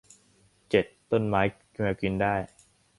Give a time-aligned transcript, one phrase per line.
[0.69, 1.41] เจ็ด ต้นไม้
[1.79, 2.35] แมวกินได้